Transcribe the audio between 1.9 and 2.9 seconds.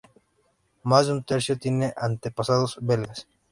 antepasados